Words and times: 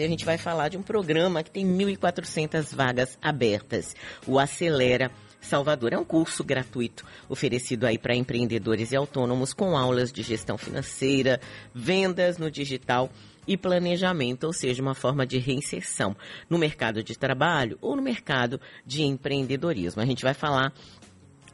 A 0.00 0.08
gente 0.08 0.24
vai 0.24 0.38
falar 0.38 0.68
de 0.68 0.76
um 0.76 0.82
programa 0.82 1.42
que 1.42 1.50
tem 1.50 1.66
1.400 1.66 2.74
vagas 2.74 3.18
abertas, 3.22 3.94
o 4.26 4.38
Acelera 4.38 5.10
Salvador. 5.40 5.92
É 5.92 5.98
um 5.98 6.04
curso 6.04 6.42
gratuito 6.42 7.04
oferecido 7.28 7.84
aí 7.84 7.98
para 7.98 8.14
empreendedores 8.14 8.92
e 8.92 8.96
autônomos 8.96 9.52
com 9.52 9.76
aulas 9.76 10.12
de 10.12 10.22
gestão 10.22 10.56
financeira, 10.56 11.40
vendas 11.74 12.38
no 12.38 12.50
digital 12.50 13.10
e 13.46 13.56
planejamento, 13.56 14.44
ou 14.44 14.52
seja, 14.52 14.82
uma 14.82 14.94
forma 14.94 15.26
de 15.26 15.38
reinserção 15.38 16.16
no 16.48 16.58
mercado 16.58 17.02
de 17.02 17.16
trabalho 17.16 17.78
ou 17.80 17.94
no 17.94 18.02
mercado 18.02 18.60
de 18.86 19.02
empreendedorismo. 19.02 20.00
A 20.00 20.06
gente 20.06 20.22
vai 20.22 20.34
falar 20.34 20.72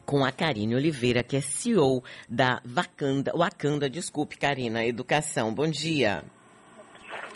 com 0.07 0.25
a 0.25 0.33
Karine 0.33 0.75
Oliveira, 0.75 1.23
que 1.23 1.37
é 1.37 1.41
CEO 1.41 2.03
da 2.29 2.61
Wakanda, 2.65 3.33
Wakanda, 3.37 3.89
desculpe, 3.89 4.37
Karina, 4.37 4.85
Educação. 4.85 5.53
Bom 5.55 5.69
dia. 5.69 6.25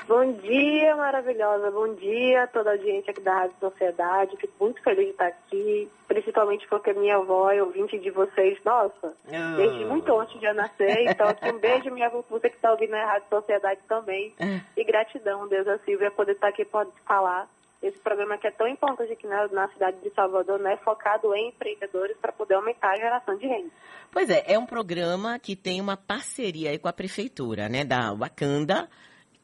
Bom 0.06 0.32
dia, 0.34 0.94
maravilhosa. 0.96 1.70
Bom 1.70 1.94
dia 1.94 2.42
a 2.42 2.46
toda 2.46 2.70
a 2.70 2.72
audiência 2.74 3.10
aqui 3.10 3.22
da 3.22 3.34
Rádio 3.34 3.56
Sociedade. 3.58 4.36
Fico 4.36 4.52
muito 4.60 4.82
feliz 4.82 5.06
de 5.06 5.10
estar 5.12 5.28
aqui, 5.28 5.90
principalmente 6.06 6.68
porque 6.68 6.92
minha 6.92 7.16
avó 7.16 7.50
é 7.50 7.62
ouvinte 7.62 7.98
de 7.98 8.10
vocês, 8.10 8.58
nossa, 8.64 9.14
oh. 9.26 9.56
desde 9.56 9.84
muito 9.86 10.20
antes 10.20 10.38
de 10.38 10.44
eu 10.44 10.54
nascer. 10.54 11.08
Então, 11.08 11.26
aqui 11.26 11.50
um 11.50 11.58
beijo, 11.58 11.90
minha 11.90 12.08
avó, 12.08 12.22
você 12.28 12.50
que 12.50 12.56
está 12.56 12.70
ouvindo 12.70 12.94
a 12.94 13.06
Rádio 13.06 13.28
Sociedade 13.30 13.80
também. 13.88 14.34
E 14.76 14.84
gratidão, 14.84 15.48
Deus 15.48 15.66
a 15.66 15.78
Silvia, 15.78 16.10
poder 16.10 16.32
estar 16.32 16.48
aqui 16.48 16.66
pode 16.66 16.90
falar 17.06 17.48
esse 17.82 17.98
programa 17.98 18.38
que 18.38 18.46
é 18.46 18.50
tão 18.50 18.66
importante 18.68 19.12
aqui 19.12 19.26
na, 19.26 19.46
na 19.48 19.68
cidade 19.68 19.98
de 20.02 20.10
Salvador, 20.10 20.58
né, 20.58 20.76
focado 20.84 21.34
em 21.34 21.48
empreendedores 21.48 22.16
para 22.16 22.32
poder 22.32 22.54
aumentar 22.54 22.92
a 22.92 22.96
geração 22.96 23.36
de 23.36 23.46
renda. 23.46 23.70
Pois 24.10 24.30
é, 24.30 24.42
é 24.46 24.58
um 24.58 24.64
programa 24.64 25.38
que 25.38 25.54
tem 25.54 25.80
uma 25.80 25.96
parceria 25.96 26.70
aí 26.70 26.78
com 26.78 26.88
a 26.88 26.92
prefeitura, 26.92 27.68
né, 27.68 27.84
da 27.84 28.14
Wakanda, 28.14 28.88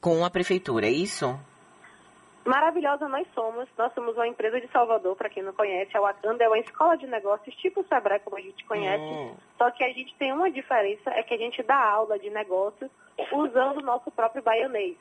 com 0.00 0.24
a 0.24 0.30
prefeitura, 0.30 0.86
é 0.86 0.90
isso? 0.90 1.38
Maravilhosa 2.44 3.06
nós 3.08 3.26
somos. 3.34 3.68
Nós 3.76 3.92
somos 3.92 4.16
uma 4.16 4.26
empresa 4.26 4.60
de 4.60 4.66
Salvador, 4.68 5.14
para 5.14 5.28
quem 5.28 5.42
não 5.42 5.52
conhece. 5.52 5.96
A 5.96 6.00
Wakanda 6.00 6.44
é 6.44 6.48
uma 6.48 6.58
escola 6.58 6.96
de 6.96 7.06
negócios 7.06 7.54
tipo 7.56 7.80
o 7.80 7.84
Sebrae, 7.84 8.20
como 8.20 8.38
a 8.38 8.40
gente 8.40 8.64
conhece. 8.64 9.02
Hum. 9.02 9.34
Só 9.58 9.70
que 9.70 9.84
a 9.84 9.92
gente 9.92 10.14
tem 10.16 10.32
uma 10.32 10.50
diferença, 10.50 11.10
é 11.10 11.22
que 11.22 11.34
a 11.34 11.38
gente 11.38 11.62
dá 11.62 11.76
aula 11.76 12.18
de 12.18 12.30
negócios 12.30 12.90
usando 13.32 13.78
o 13.78 13.84
nosso 13.84 14.10
próprio 14.10 14.42
baianês. 14.42 14.96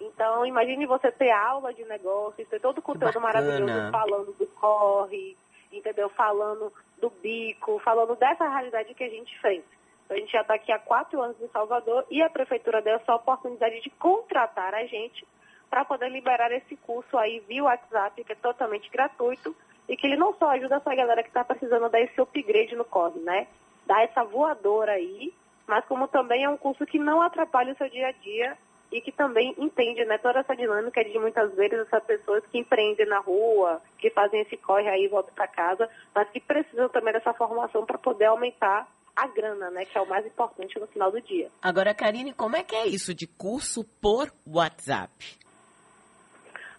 Então, 0.00 0.46
imagine 0.46 0.86
você 0.86 1.10
ter 1.12 1.30
aula 1.30 1.74
de 1.74 1.84
negócios, 1.84 2.48
ter 2.48 2.60
todo 2.60 2.78
o 2.78 2.82
conteúdo 2.82 3.20
maravilhoso 3.20 3.90
falando 3.90 4.32
do 4.32 4.46
corre, 4.46 5.36
entendeu? 5.72 6.08
Falando 6.10 6.72
do 7.00 7.10
bico, 7.22 7.78
falando 7.80 8.14
dessa 8.16 8.48
realidade 8.48 8.94
que 8.94 9.04
a 9.04 9.08
gente 9.08 9.38
fez. 9.40 9.62
A 10.10 10.16
gente 10.16 10.32
já 10.32 10.40
está 10.40 10.54
aqui 10.54 10.72
há 10.72 10.78
quatro 10.78 11.22
anos 11.22 11.40
em 11.40 11.48
Salvador 11.48 12.04
e 12.10 12.20
a 12.20 12.28
prefeitura 12.28 12.82
deu 12.82 12.96
essa 12.96 13.14
oportunidade 13.14 13.80
de 13.80 13.90
contratar 13.90 14.74
a 14.74 14.84
gente 14.84 15.24
para 15.70 15.84
poder 15.84 16.08
liberar 16.08 16.50
esse 16.50 16.76
curso 16.76 17.16
aí 17.16 17.38
via 17.46 17.62
WhatsApp, 17.62 18.24
que 18.24 18.32
é 18.32 18.34
totalmente 18.34 18.90
gratuito 18.90 19.54
e 19.88 19.96
que 19.96 20.06
ele 20.06 20.16
não 20.16 20.34
só 20.34 20.50
ajuda 20.50 20.76
essa 20.76 20.94
galera 20.94 21.22
que 21.22 21.28
está 21.28 21.44
precisando 21.44 21.88
dar 21.88 22.00
esse 22.00 22.20
upgrade 22.20 22.74
no 22.74 22.84
corre, 22.84 23.20
né? 23.20 23.46
Dar 23.86 24.02
essa 24.02 24.24
voadora 24.24 24.92
aí, 24.92 25.32
mas 25.66 25.84
como 25.84 26.08
também 26.08 26.42
é 26.42 26.48
um 26.48 26.56
curso 26.56 26.84
que 26.84 26.98
não 26.98 27.22
atrapalha 27.22 27.72
o 27.72 27.76
seu 27.76 27.88
dia 27.88 28.08
a 28.08 28.12
dia 28.12 28.58
e 28.90 29.00
que 29.00 29.12
também 29.12 29.54
entende 29.56 30.04
né, 30.04 30.18
toda 30.18 30.40
essa 30.40 30.56
dinâmica 30.56 31.04
de 31.04 31.16
muitas 31.20 31.54
vezes 31.54 31.78
essas 31.78 32.02
pessoas 32.02 32.44
que 32.46 32.58
empreendem 32.58 33.06
na 33.06 33.18
rua, 33.18 33.80
que 33.98 34.10
fazem 34.10 34.40
esse 34.40 34.56
corre 34.56 34.88
aí 34.88 35.04
e 35.04 35.08
voltam 35.08 35.32
para 35.32 35.46
casa, 35.46 35.88
mas 36.12 36.28
que 36.30 36.40
precisam 36.40 36.88
também 36.88 37.12
dessa 37.12 37.32
formação 37.32 37.86
para 37.86 37.98
poder 37.98 38.24
aumentar 38.24 38.88
a 39.14 39.26
grana, 39.26 39.70
né, 39.70 39.84
que 39.84 39.96
é 39.96 40.00
o 40.00 40.06
mais 40.06 40.24
importante 40.26 40.78
no 40.78 40.86
final 40.86 41.10
do 41.10 41.20
dia. 41.20 41.50
Agora, 41.60 41.94
Karine, 41.94 42.32
como 42.32 42.56
é 42.56 42.62
que 42.62 42.74
é 42.74 42.86
isso 42.86 43.14
de 43.14 43.26
curso 43.26 43.84
por 44.00 44.32
WhatsApp? 44.46 45.40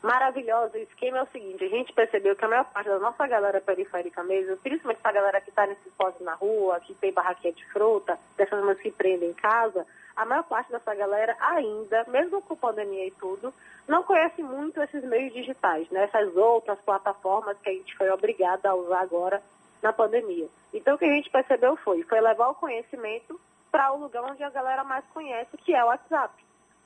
Maravilhoso. 0.02 0.74
O 0.74 0.78
esquema 0.78 1.20
é 1.20 1.24
o 1.24 1.28
seguinte, 1.28 1.64
a 1.64 1.70
gente 1.70 1.94
percebeu 1.94 2.36
que 2.36 2.44
a 2.44 2.48
maior 2.48 2.66
parte 2.66 2.90
da 2.90 2.98
nossa 2.98 3.28
galera 3.28 3.62
periférica 3.62 4.24
mesmo, 4.24 4.58
principalmente 4.58 5.00
a 5.04 5.12
galera 5.12 5.40
que 5.40 5.50
está 5.50 5.68
nesse 5.68 5.90
postos 5.92 6.26
na 6.26 6.34
rua, 6.34 6.80
que 6.80 6.96
tem 6.96 7.14
barraquinha 7.14 7.54
de 7.54 7.64
fruta, 7.72 8.18
dessas 8.36 8.60
pessoas 8.60 8.80
que 8.80 8.92
prendem 8.92 9.30
em 9.30 9.34
casa, 9.34 9.86
a 10.16 10.26
maior 10.26 10.44
parte 10.44 10.72
dessa 10.72 10.96
galera 10.96 11.36
ainda, 11.40 12.04
mesmo 12.08 12.42
com 12.42 12.56
pandemia 12.56 13.08
e 13.08 13.12
tudo, 13.12 13.54
não 13.88 14.04
conhece 14.04 14.42
muito 14.42 14.82
esses 14.82 15.04
meios 15.04 15.34
digitais, 15.34 15.90
né? 15.90 16.04
essas 16.06 16.36
outras 16.36 16.80
plataformas 16.80 17.58
que 17.60 17.70
a 17.70 17.74
gente 17.74 17.96
foi 17.96 18.10
obrigada 18.10 18.70
a 18.70 18.76
usar 18.76 19.02
agora 19.02 19.42
na 19.82 19.94
pandemia. 19.94 20.48
Então 20.74 20.96
o 20.96 20.98
que 20.98 21.06
a 21.06 21.14
gente 21.14 21.30
percebeu 21.30 21.76
foi, 21.78 22.04
foi 22.04 22.22
levar 22.22 22.50
o 22.50 22.56
conhecimento 22.56 23.40
para 23.72 23.92
o 23.94 24.00
lugar 24.00 24.24
onde 24.24 24.44
a 24.44 24.50
galera 24.50 24.84
mais 24.84 25.06
conhece, 25.14 25.58
que 25.58 25.74
é 25.74 25.84
o 25.84 25.88
WhatsApp. 25.88 26.34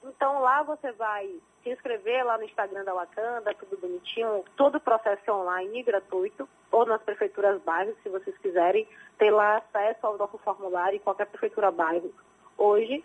Então 0.04 0.40
lá 0.40 0.64
você 0.64 0.92
vai 0.92 1.28
se 1.64 1.70
inscrever 1.72 2.24
lá 2.24 2.38
no 2.38 2.44
Instagram 2.44 2.84
da 2.84 2.94
Wakanda, 2.94 3.56
tudo 3.56 3.78
bonitinho, 3.80 4.44
todo 4.56 4.76
o 4.76 4.80
processo 4.80 5.32
online 5.32 5.82
gratuito, 5.82 6.48
ou 6.72 6.86
nas 6.86 7.02
prefeituras 7.02 7.62
bairros, 7.64 7.96
se 8.04 8.10
vocês 8.10 8.38
quiserem, 8.38 8.88
ter 9.18 9.32
lá 9.32 9.58
acesso 9.58 10.06
ao 10.06 10.18
nosso 10.18 10.38
formulário 10.40 10.98
em 10.98 11.00
qualquer 11.00 11.26
prefeitura 11.26 11.72
bairro 11.72 12.14
hoje. 12.58 13.04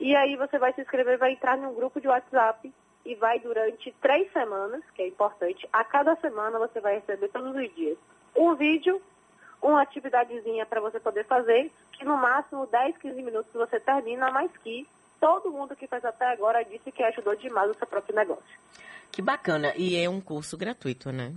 E 0.00 0.16
aí 0.16 0.36
você 0.36 0.58
vai 0.58 0.72
se 0.72 0.80
inscrever, 0.80 1.18
vai 1.18 1.32
entrar 1.32 1.58
num 1.58 1.74
grupo 1.74 2.00
de 2.00 2.08
WhatsApp 2.08 2.72
e 3.04 3.14
vai 3.14 3.40
durante 3.40 3.92
três 4.00 4.32
semanas, 4.32 4.82
que 4.94 5.02
é 5.02 5.08
importante, 5.08 5.68
a 5.72 5.84
cada 5.84 6.16
semana 6.16 6.58
você 6.58 6.80
vai 6.80 6.94
receber 6.94 7.28
todos 7.28 7.54
os 7.54 7.74
dias 7.74 7.98
um 8.36 8.54
vídeo 8.54 9.02
uma 9.62 9.82
atividadezinha 9.82 10.64
para 10.66 10.80
você 10.80 11.00
poder 11.00 11.24
fazer, 11.24 11.70
que 11.92 12.04
no 12.04 12.16
máximo 12.16 12.66
10, 12.66 12.96
15 12.98 13.22
minutos 13.22 13.52
você 13.52 13.80
termina, 13.80 14.30
mas 14.30 14.50
que 14.58 14.86
todo 15.20 15.50
mundo 15.50 15.74
que 15.74 15.86
fez 15.86 16.04
até 16.04 16.32
agora 16.32 16.64
disse 16.64 16.92
que 16.92 17.02
ajudou 17.02 17.34
demais 17.36 17.70
o 17.70 17.74
seu 17.74 17.86
próprio 17.86 18.14
negócio. 18.14 18.58
Que 19.10 19.20
bacana. 19.20 19.72
E 19.76 19.96
é 19.96 20.08
um 20.08 20.20
curso 20.20 20.56
gratuito, 20.56 21.10
né? 21.10 21.32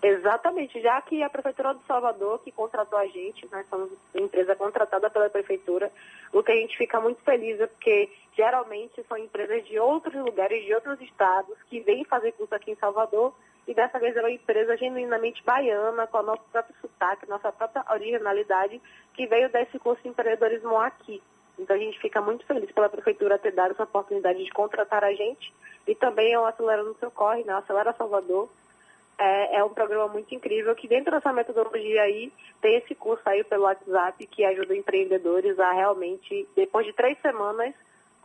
Exatamente, 0.00 0.80
já 0.80 1.00
que 1.02 1.22
a 1.24 1.28
Prefeitura 1.28 1.74
de 1.74 1.84
Salvador, 1.84 2.38
que 2.44 2.52
contratou 2.52 2.96
a 2.98 3.06
gente, 3.06 3.48
nós 3.50 3.66
somos 3.68 3.90
empresa 4.14 4.54
contratada 4.54 5.10
pela 5.10 5.28
Prefeitura, 5.28 5.90
o 6.32 6.40
que 6.40 6.52
a 6.52 6.54
gente 6.54 6.76
fica 6.76 7.00
muito 7.00 7.20
feliz 7.22 7.60
é 7.60 7.66
porque 7.66 8.08
geralmente 8.38 9.04
são 9.08 9.18
empresas 9.18 9.66
de 9.66 9.80
outros 9.80 10.14
lugares, 10.14 10.64
de 10.64 10.72
outros 10.72 11.00
estados, 11.00 11.58
que 11.68 11.80
vêm 11.80 12.04
fazer 12.04 12.30
curso 12.32 12.54
aqui 12.54 12.70
em 12.70 12.76
Salvador 12.76 13.34
e 13.66 13.74
dessa 13.74 13.98
vez 13.98 14.16
é 14.16 14.20
uma 14.20 14.30
empresa 14.30 14.76
genuinamente 14.76 15.42
baiana, 15.42 16.06
com 16.06 16.18
o 16.18 16.22
nosso 16.22 16.42
próprio 16.52 16.74
sotaque, 16.80 17.28
nossa 17.28 17.50
própria 17.50 17.84
originalidade, 17.90 18.80
que 19.12 19.26
veio 19.26 19.50
desse 19.50 19.76
curso 19.80 20.00
de 20.04 20.08
empreendedorismo 20.10 20.78
aqui. 20.78 21.20
Então 21.58 21.74
a 21.74 21.78
gente 21.80 21.98
fica 21.98 22.20
muito 22.20 22.46
feliz 22.46 22.70
pela 22.70 22.88
prefeitura 22.88 23.40
ter 23.40 23.50
dado 23.50 23.72
essa 23.72 23.82
oportunidade 23.82 24.44
de 24.44 24.50
contratar 24.52 25.02
a 25.02 25.12
gente 25.12 25.52
e 25.84 25.96
também 25.96 26.32
é 26.32 26.38
o 26.38 26.46
Acelerando 26.46 26.96
Seu 27.00 27.10
Corre, 27.10 27.42
né? 27.42 27.54
Acelera 27.54 27.92
Salvador. 27.92 28.48
É, 29.18 29.56
é, 29.56 29.64
um 29.64 29.70
programa 29.70 30.06
muito 30.06 30.32
incrível 30.32 30.76
que 30.76 30.86
dentro 30.86 31.10
dessa 31.10 31.32
metodologia 31.32 32.02
aí 32.02 32.32
tem 32.60 32.76
esse 32.76 32.94
curso 32.94 33.28
aí 33.28 33.42
pelo 33.42 33.64
WhatsApp 33.64 34.24
que 34.28 34.44
ajuda 34.44 34.76
empreendedores 34.76 35.58
a 35.58 35.72
realmente, 35.72 36.48
depois 36.54 36.86
de 36.86 36.92
três 36.92 37.20
semanas, 37.20 37.74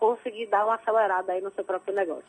conseguir 0.03 0.47
dar 0.47 0.66
uma 0.66 0.75
acelerada 0.75 1.31
aí 1.31 1.40
no 1.40 1.50
seu 1.52 1.64
próprio 1.64 1.96
negócio. 1.96 2.25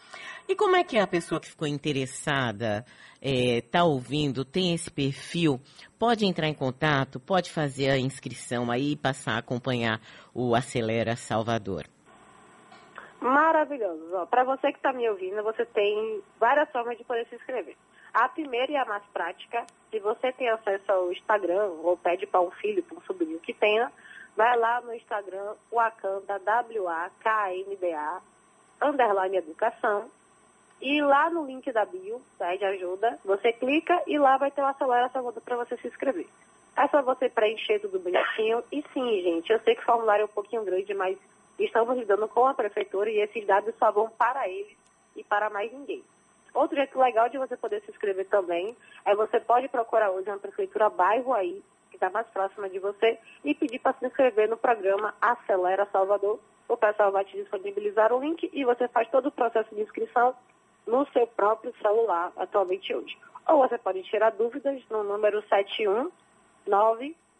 E 0.48 0.54
como 0.54 0.76
é 0.76 0.84
que 0.84 0.96
a 0.96 1.08
pessoa 1.08 1.40
que 1.40 1.48
ficou 1.48 1.66
interessada, 1.66 2.84
está 3.20 3.80
é, 3.80 3.82
ouvindo, 3.82 4.44
tem 4.44 4.72
esse 4.72 4.88
perfil, 4.88 5.58
pode 5.98 6.24
entrar 6.24 6.46
em 6.46 6.54
contato, 6.54 7.18
pode 7.18 7.50
fazer 7.50 7.90
a 7.90 7.98
inscrição 7.98 8.70
aí 8.70 8.92
e 8.92 8.96
passar 8.96 9.32
a 9.32 9.38
acompanhar 9.38 10.00
o 10.32 10.54
Acelera 10.54 11.16
Salvador? 11.16 11.86
Maravilhoso. 13.20 14.24
Para 14.30 14.44
você 14.44 14.70
que 14.70 14.78
está 14.78 14.92
me 14.92 15.08
ouvindo, 15.08 15.42
você 15.42 15.66
tem 15.66 16.22
várias 16.38 16.70
formas 16.70 16.96
de 16.96 17.02
poder 17.02 17.26
se 17.26 17.34
inscrever. 17.34 17.76
A 18.12 18.28
primeira 18.28 18.70
e 18.70 18.76
a 18.76 18.84
mais 18.84 19.02
prática, 19.12 19.66
se 19.90 19.98
você 19.98 20.30
tem 20.30 20.48
acesso 20.48 20.92
ao 20.92 21.10
Instagram 21.10 21.64
ou 21.82 21.96
pede 21.96 22.24
para 22.24 22.40
um 22.40 22.52
filho, 22.52 22.84
para 22.84 22.98
um 22.98 23.00
sobrinho 23.00 23.40
que 23.40 23.52
tenha, 23.52 23.90
vai 24.36 24.56
lá 24.58 24.80
no 24.80 24.94
Instagram, 24.94 25.54
Wakanda, 25.72 26.38
W-A-K-N-D-A, 26.38 28.20
underline 28.82 29.36
educação, 29.36 30.10
e 30.80 31.00
lá 31.00 31.30
no 31.30 31.46
link 31.46 31.70
da 31.72 31.84
bio, 31.84 32.20
tá, 32.38 32.54
de 32.56 32.64
ajuda, 32.64 33.18
você 33.24 33.52
clica 33.52 34.02
e 34.06 34.18
lá 34.18 34.36
vai 34.36 34.50
ter 34.50 34.60
o 34.60 34.66
Acelera 34.66 35.08
Salvador 35.08 35.42
para 35.42 35.56
você 35.56 35.76
se 35.76 35.88
inscrever. 35.88 36.26
É 36.76 36.88
só 36.88 37.00
você 37.02 37.28
preencher 37.28 37.78
tudo 37.78 38.00
bonitinho. 38.00 38.62
E 38.70 38.84
sim, 38.92 39.22
gente, 39.22 39.52
eu 39.52 39.60
sei 39.60 39.74
que 39.76 39.82
o 39.82 39.84
formulário 39.84 40.22
é 40.22 40.24
um 40.24 40.28
pouquinho 40.28 40.64
grande, 40.64 40.92
mas 40.92 41.16
estamos 41.58 41.96
lidando 41.96 42.26
com 42.28 42.46
a 42.46 42.54
prefeitura 42.54 43.08
e 43.10 43.20
esses 43.20 43.46
dados 43.46 43.74
só 43.78 43.92
vão 43.92 44.10
para 44.10 44.48
eles 44.48 44.76
e 45.14 45.22
para 45.22 45.48
mais 45.48 45.72
ninguém. 45.72 46.02
Outro 46.52 46.76
jeito 46.76 46.98
legal 46.98 47.28
de 47.28 47.38
você 47.38 47.56
poder 47.56 47.80
se 47.82 47.90
inscrever 47.90 48.26
também 48.26 48.76
é 49.04 49.14
você 49.14 49.40
pode 49.40 49.68
procurar 49.68 50.10
hoje 50.10 50.28
uma 50.28 50.38
prefeitura 50.38 50.90
bairro 50.90 51.32
aí, 51.32 51.62
mais 52.10 52.26
próxima 52.28 52.68
de 52.68 52.78
você, 52.78 53.18
e 53.44 53.54
pedir 53.54 53.78
para 53.78 53.94
se 53.94 54.06
inscrever 54.06 54.48
no 54.48 54.56
programa 54.56 55.14
Acelera 55.20 55.86
Salvador. 55.92 56.40
O 56.68 56.76
pessoal 56.76 57.12
vai 57.12 57.24
te 57.24 57.36
disponibilizar 57.36 58.12
o 58.12 58.20
link 58.20 58.50
e 58.52 58.64
você 58.64 58.88
faz 58.88 59.08
todo 59.10 59.26
o 59.26 59.32
processo 59.32 59.74
de 59.74 59.82
inscrição 59.82 60.34
no 60.86 61.06
seu 61.12 61.26
próprio 61.26 61.74
celular 61.80 62.32
atualmente 62.36 62.94
hoje. 62.94 63.16
Ou 63.46 63.58
você 63.58 63.76
pode 63.76 64.02
tirar 64.04 64.30
dúvidas 64.30 64.82
no 64.88 65.04
número 65.04 65.42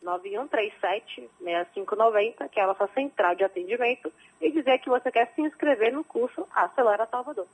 719-9137-6590, 0.05 2.49
que 2.51 2.61
é 2.61 2.63
a 2.63 2.67
nossa 2.67 2.87
central 2.89 3.35
de 3.35 3.45
atendimento, 3.45 4.13
e 4.41 4.51
dizer 4.51 4.79
que 4.81 4.91
você 4.91 5.11
quer 5.11 5.33
se 5.35 5.41
inscrever 5.41 5.93
no 5.93 6.05
curso 6.05 6.47
Acelera 6.55 7.07
Salvador. 7.07 7.47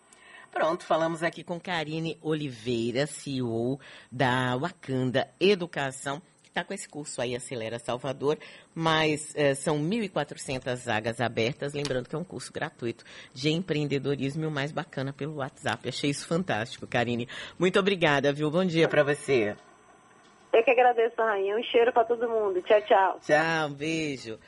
Pronto, 0.51 0.85
falamos 0.85 1.23
aqui 1.23 1.45
com 1.45 1.61
Karine 1.61 2.19
Oliveira, 2.21 3.07
CEO 3.07 3.79
da 4.11 4.57
Wakanda 4.57 5.33
Educação 5.39 6.21
está 6.51 6.63
com 6.65 6.75
esse 6.75 6.89
curso 6.89 7.23
aí, 7.23 7.35
Acelera 7.35 7.79
Salvador, 7.79 8.39
mas 8.75 9.35
é, 9.35 9.55
são 9.55 9.79
1.400 9.79 10.85
vagas 10.85 11.21
abertas, 11.21 11.73
lembrando 11.73 12.09
que 12.09 12.15
é 12.15 12.19
um 12.19 12.25
curso 12.25 12.53
gratuito 12.53 13.05
de 13.33 13.51
empreendedorismo 13.51 14.45
e 14.45 14.47
o 14.47 14.51
mais 14.51 14.73
bacana 14.73 15.13
pelo 15.13 15.37
WhatsApp. 15.37 15.89
Achei 15.89 16.11
isso 16.11 16.27
fantástico, 16.27 16.87
Karine. 16.87 17.29
Muito 17.59 17.79
obrigada, 17.79 18.33
viu? 18.33 18.51
Bom 18.51 18.65
dia 18.65 18.89
para 18.89 19.03
você. 19.03 19.57
Eu 20.53 20.65
que 20.65 20.71
agradeço, 20.71 21.15
Rainha. 21.17 21.57
Um 21.57 21.63
cheiro 21.63 21.93
para 21.93 22.05
todo 22.05 22.29
mundo. 22.29 22.61
Tchau, 22.63 22.81
tchau. 22.83 23.21
Tchau, 23.21 23.69
um 23.69 23.73
beijo. 23.73 24.39